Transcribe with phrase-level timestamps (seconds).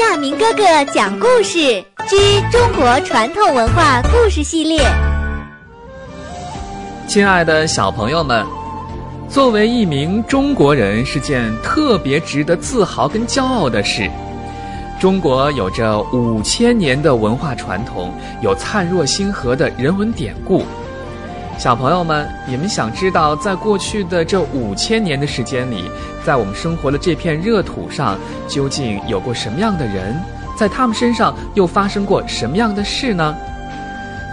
[0.00, 4.80] 亚明哥哥讲故事之中国传统文化故事系列。
[7.06, 8.46] 亲爱的小朋友们，
[9.28, 14.10] 作为一名中国人是件特别值得自豪跟骄傲的事。
[14.98, 18.10] 中国有着五千年的文化传统，
[18.40, 20.64] 有灿若星河的人文典故。
[21.60, 25.90] 小朋友们，你们想知道，在过去的这五千年的时间里，
[26.24, 28.16] 在我们生活的这片热土上，
[28.48, 30.16] 究竟有过什么样的人？
[30.56, 33.36] 在他们身上又发生过什么样的事呢？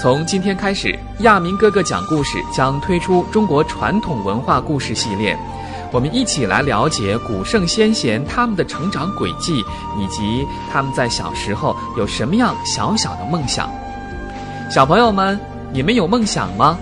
[0.00, 5.36] 从今天开始，亚明哥哥讲故事将推出中国传统文化故事系列，
[5.90, 9.64] 我们一起来了解古圣先贤他们的成长轨迹，
[9.98, 13.68] 以及他们在小时候有什么样小小的梦想。
[14.70, 15.36] 小朋友们，
[15.72, 16.78] 你们有梦想吗？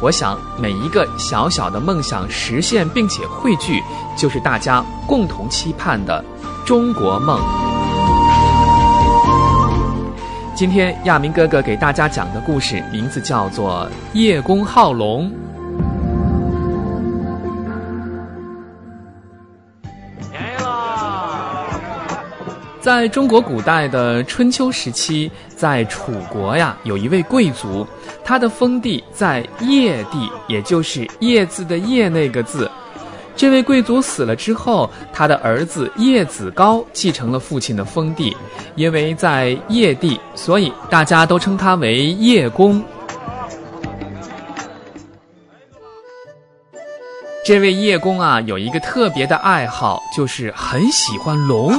[0.00, 3.82] 我想，每一个小小的梦想实现并且汇聚，
[4.16, 6.24] 就是大家共同期盼的
[6.64, 7.40] 中国梦。
[10.54, 15.28] 今天亚明哥哥给大家讲的故事名字叫做《叶公好龙》。
[22.88, 27.86] 在中国古代的春秋时期，在楚国呀，有一位贵族，
[28.24, 32.70] 他的封地在叶地，也就是“叶”字的“叶”那个字。
[33.36, 38.34] 这位贵族死了之后，他的儿子叶子高继承了父亲的封地，
[38.74, 42.82] 因为在叶地，所以大家都称他为叶公。
[47.44, 51.78] 这位叶公啊，有一个特别的爱好，就是很喜欢龙。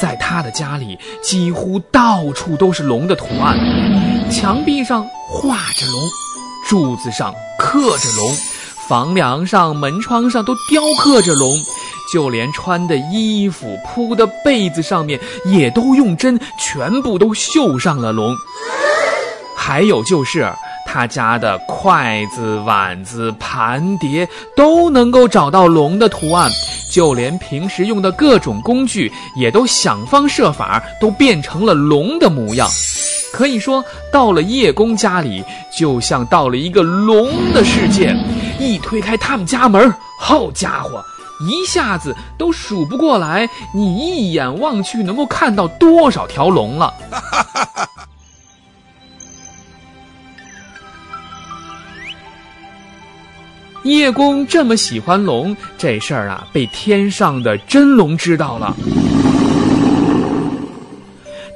[0.00, 3.58] 在他的家里，几乎到处都是龙的图案，
[4.30, 6.08] 墙壁上画着龙，
[6.66, 8.34] 柱子上刻着龙，
[8.88, 11.52] 房梁上、门窗上都雕刻着龙，
[12.10, 18.34] 就连穿的衣服、铺的被子上面，也都用针全部都绣上了龙。
[19.54, 20.50] 还有就是。
[20.92, 26.50] 他家的筷子、碗子、盘碟都能够找到龙的图案，
[26.90, 32.68] 就连平时用的各种工具也都想方设法都变成了龙的模样。
[33.32, 35.44] 可以说，到了叶公家里，
[35.78, 38.12] 就像到了一个龙的世界。
[38.58, 41.00] 一推开他们家门，好家伙，
[41.48, 46.92] 一下子都数不过来，你一眼望去能够看到多少条龙了。
[53.84, 58.76] 叶公这么喜欢龙，这事儿啊，被天上的真龙知道了。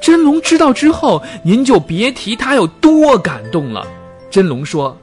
[0.01, 3.87] 真龙知道之后，您就别提他有多感动了。
[4.31, 4.97] 真龙说：“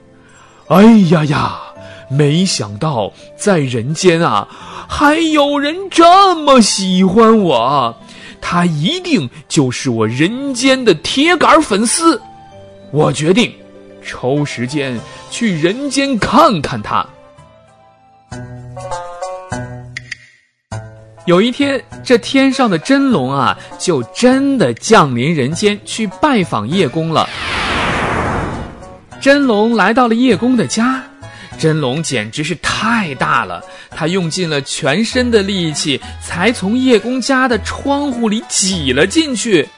[0.69, 1.59] 哎呀呀，
[2.09, 4.47] 没想到在人间啊，
[4.87, 7.95] 还有人这么喜欢我，
[8.41, 12.19] 他一定就是我人间的铁杆粉丝。
[12.91, 13.51] 我决定。”
[14.03, 17.05] 抽时间去人间看看他。
[21.25, 27.29] 有一天，这天上的真龙啊，就真的降临人间去拜访叶公了。
[29.21, 31.03] 真龙来到了叶公的家，
[31.59, 39.69] 真龙简直是太大了，他用尽了全身的力气，才从叶公家的窗户里挤了进去。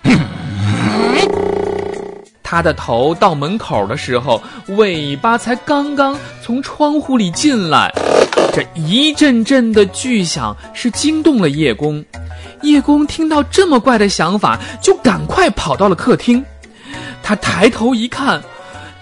[2.54, 4.40] 他的头到门口的时候，
[4.78, 7.92] 尾巴才刚刚从窗户里进来，
[8.54, 12.06] 这一阵阵的巨响是惊动了叶公。
[12.62, 16.46] 叶公听到这么怪的想法，就赶快跑到了客厅。
[17.24, 18.40] 他抬头一看，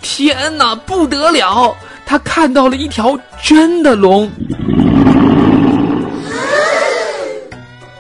[0.02, 1.76] 天哪，不得了！
[2.06, 4.32] 他看到了一条真的龙。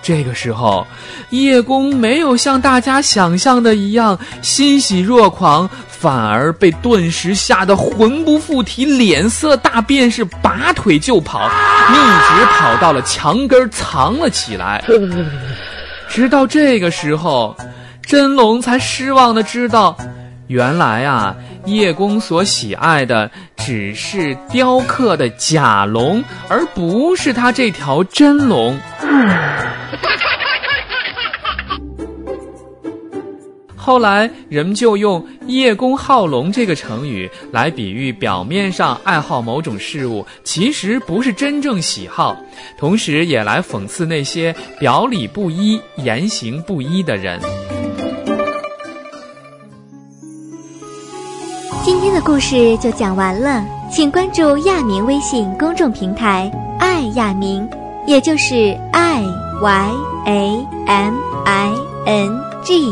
[0.02, 0.86] 这个时候，
[1.30, 14.84] 叶公没有像大家想象的一样欣喜若狂，反而被顿时吓得魂不附体，脸色大变，是拔腿就跑，一直跑到了墙根藏了起来。
[16.10, 17.56] 直到这个时候，
[18.04, 19.96] 真龙才失望的知道，
[20.48, 28.78] 原来啊，叶公所喜爱的只是雕刻的假龙，而不是他这条真龙。
[33.84, 42.38] 后来，人们就用“叶公好龙”这个成语来比喻表面上爱好某种事物，其实不是真正喜好，
[42.78, 47.40] 同时也来讽刺那些表里不一、言行不一的人。
[51.84, 57.68] 今天的故事就讲完了，请关注亚明微信公众平台“爱亚明”，
[58.06, 59.24] 也就是 i
[59.64, 59.92] y
[60.28, 61.72] a m i。
[62.04, 62.32] n
[62.64, 62.92] g，